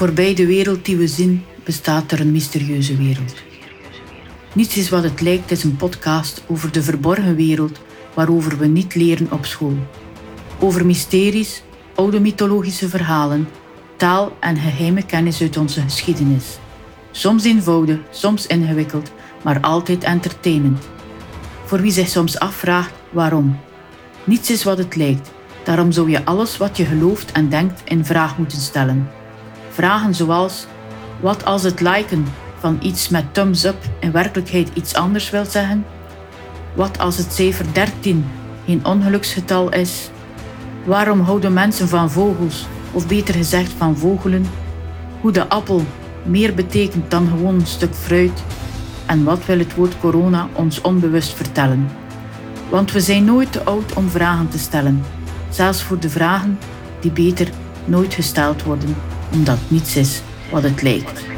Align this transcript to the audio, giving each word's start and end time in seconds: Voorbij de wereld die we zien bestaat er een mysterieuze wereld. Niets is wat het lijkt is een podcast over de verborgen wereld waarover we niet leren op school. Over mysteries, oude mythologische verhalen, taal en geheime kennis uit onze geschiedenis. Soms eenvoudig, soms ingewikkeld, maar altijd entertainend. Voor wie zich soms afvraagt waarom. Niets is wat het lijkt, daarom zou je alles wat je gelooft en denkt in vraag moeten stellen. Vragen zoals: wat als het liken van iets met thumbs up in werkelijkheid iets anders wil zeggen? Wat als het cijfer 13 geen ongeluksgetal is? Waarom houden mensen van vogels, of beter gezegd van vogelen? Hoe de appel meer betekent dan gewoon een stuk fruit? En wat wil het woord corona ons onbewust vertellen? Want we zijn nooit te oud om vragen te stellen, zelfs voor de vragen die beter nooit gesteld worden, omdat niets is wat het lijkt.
Voorbij 0.00 0.34
de 0.34 0.46
wereld 0.46 0.84
die 0.84 0.96
we 0.96 1.08
zien 1.08 1.44
bestaat 1.64 2.12
er 2.12 2.20
een 2.20 2.32
mysterieuze 2.32 2.96
wereld. 2.96 3.34
Niets 4.52 4.76
is 4.76 4.88
wat 4.88 5.02
het 5.02 5.20
lijkt 5.20 5.50
is 5.50 5.64
een 5.64 5.76
podcast 5.76 6.42
over 6.46 6.72
de 6.72 6.82
verborgen 6.82 7.36
wereld 7.36 7.80
waarover 8.14 8.58
we 8.58 8.66
niet 8.66 8.94
leren 8.94 9.32
op 9.32 9.46
school. 9.46 9.76
Over 10.58 10.86
mysteries, 10.86 11.62
oude 11.94 12.20
mythologische 12.20 12.88
verhalen, 12.88 13.48
taal 13.96 14.36
en 14.38 14.56
geheime 14.56 15.02
kennis 15.02 15.40
uit 15.40 15.56
onze 15.56 15.80
geschiedenis. 15.80 16.58
Soms 17.10 17.44
eenvoudig, 17.44 17.98
soms 18.10 18.46
ingewikkeld, 18.46 19.10
maar 19.42 19.60
altijd 19.60 20.04
entertainend. 20.04 20.88
Voor 21.64 21.80
wie 21.80 21.92
zich 21.92 22.08
soms 22.08 22.38
afvraagt 22.38 22.94
waarom. 23.10 23.58
Niets 24.24 24.50
is 24.50 24.64
wat 24.64 24.78
het 24.78 24.96
lijkt, 24.96 25.30
daarom 25.64 25.92
zou 25.92 26.10
je 26.10 26.24
alles 26.24 26.56
wat 26.56 26.76
je 26.76 26.84
gelooft 26.84 27.32
en 27.32 27.48
denkt 27.48 27.82
in 27.84 28.04
vraag 28.04 28.38
moeten 28.38 28.58
stellen. 28.58 29.19
Vragen 29.80 30.14
zoals: 30.14 30.66
wat 31.20 31.44
als 31.44 31.62
het 31.62 31.80
liken 31.80 32.26
van 32.58 32.78
iets 32.82 33.08
met 33.08 33.34
thumbs 33.34 33.64
up 33.64 33.76
in 34.00 34.12
werkelijkheid 34.12 34.70
iets 34.74 34.94
anders 34.94 35.30
wil 35.30 35.44
zeggen? 35.44 35.84
Wat 36.74 36.98
als 36.98 37.16
het 37.16 37.32
cijfer 37.32 37.64
13 37.72 38.26
geen 38.64 38.84
ongeluksgetal 38.84 39.72
is? 39.72 40.10
Waarom 40.84 41.20
houden 41.20 41.52
mensen 41.52 41.88
van 41.88 42.10
vogels, 42.10 42.66
of 42.92 43.06
beter 43.06 43.34
gezegd 43.34 43.72
van 43.72 43.96
vogelen? 43.96 44.46
Hoe 45.20 45.32
de 45.32 45.48
appel 45.48 45.84
meer 46.22 46.54
betekent 46.54 47.10
dan 47.10 47.26
gewoon 47.28 47.54
een 47.54 47.66
stuk 47.66 47.94
fruit? 47.94 48.42
En 49.06 49.24
wat 49.24 49.44
wil 49.46 49.58
het 49.58 49.74
woord 49.74 50.00
corona 50.00 50.48
ons 50.52 50.80
onbewust 50.80 51.32
vertellen? 51.32 51.88
Want 52.68 52.92
we 52.92 53.00
zijn 53.00 53.24
nooit 53.24 53.52
te 53.52 53.64
oud 53.64 53.92
om 53.92 54.08
vragen 54.08 54.48
te 54.48 54.58
stellen, 54.58 55.04
zelfs 55.48 55.82
voor 55.82 55.98
de 55.98 56.10
vragen 56.10 56.58
die 57.00 57.10
beter 57.10 57.48
nooit 57.84 58.14
gesteld 58.14 58.62
worden, 58.62 58.96
omdat 59.32 59.58
niets 59.68 59.96
is 59.96 60.22
wat 60.50 60.62
het 60.62 60.82
lijkt. 60.82 61.29